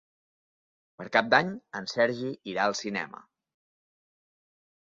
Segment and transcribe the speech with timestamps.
[1.01, 1.51] Per Cap d'Any
[1.81, 3.23] en Sergi irà al cinema.